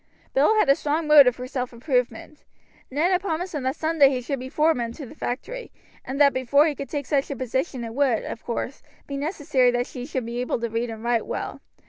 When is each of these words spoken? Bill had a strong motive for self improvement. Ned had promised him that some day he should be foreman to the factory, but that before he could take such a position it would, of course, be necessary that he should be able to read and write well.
Bill 0.33 0.55
had 0.57 0.67
a 0.67 0.73
strong 0.73 1.05
motive 1.05 1.35
for 1.35 1.45
self 1.45 1.71
improvement. 1.71 2.43
Ned 2.89 3.11
had 3.11 3.21
promised 3.21 3.53
him 3.53 3.61
that 3.61 3.75
some 3.75 3.99
day 3.99 4.09
he 4.09 4.19
should 4.19 4.39
be 4.39 4.49
foreman 4.49 4.93
to 4.93 5.05
the 5.05 5.13
factory, 5.13 5.71
but 6.07 6.17
that 6.17 6.33
before 6.33 6.65
he 6.65 6.73
could 6.73 6.89
take 6.89 7.05
such 7.05 7.29
a 7.29 7.35
position 7.35 7.83
it 7.83 7.93
would, 7.93 8.23
of 8.25 8.43
course, 8.43 8.81
be 9.05 9.15
necessary 9.15 9.69
that 9.69 9.85
he 9.89 10.07
should 10.07 10.25
be 10.25 10.41
able 10.41 10.59
to 10.61 10.69
read 10.71 10.89
and 10.89 11.03
write 11.03 11.27
well. 11.27 11.61